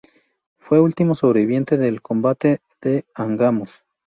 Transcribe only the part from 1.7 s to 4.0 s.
del combate de Angamos.